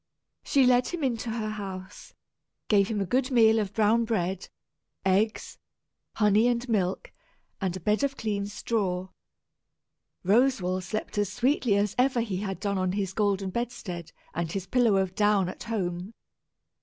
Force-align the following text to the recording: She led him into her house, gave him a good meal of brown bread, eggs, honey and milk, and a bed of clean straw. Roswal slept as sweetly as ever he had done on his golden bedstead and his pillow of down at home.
She 0.43 0.65
led 0.65 0.87
him 0.87 1.03
into 1.03 1.29
her 1.29 1.49
house, 1.51 2.15
gave 2.69 2.87
him 2.87 2.99
a 3.01 3.05
good 3.05 3.29
meal 3.29 3.59
of 3.59 3.71
brown 3.75 4.03
bread, 4.03 4.49
eggs, 5.05 5.59
honey 6.15 6.47
and 6.47 6.67
milk, 6.67 7.11
and 7.61 7.77
a 7.77 7.79
bed 7.79 8.03
of 8.03 8.17
clean 8.17 8.47
straw. 8.47 9.09
Roswal 10.23 10.81
slept 10.81 11.19
as 11.19 11.31
sweetly 11.31 11.75
as 11.75 11.93
ever 11.99 12.21
he 12.21 12.37
had 12.37 12.59
done 12.59 12.79
on 12.79 12.93
his 12.93 13.13
golden 13.13 13.51
bedstead 13.51 14.11
and 14.33 14.51
his 14.51 14.65
pillow 14.65 14.97
of 14.97 15.13
down 15.13 15.47
at 15.47 15.65
home. 15.65 16.15